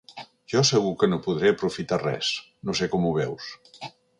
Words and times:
Jo 0.53 0.63
segur 0.69 0.93
que 1.03 1.09
no 1.11 1.19
podré 1.27 1.51
aprofitar 1.55 2.01
res, 2.05 2.33
no 2.71 2.79
sé 2.81 2.89
com 2.95 3.07
ho 3.07 3.13
veus. 3.23 3.53